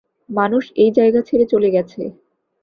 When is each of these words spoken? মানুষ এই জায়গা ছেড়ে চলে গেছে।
মানুষ 0.29 0.63
এই 0.75 0.91
জায়গা 0.91 1.21
ছেড়ে 1.21 1.45
চলে 1.45 1.69
গেছে। 1.71 2.01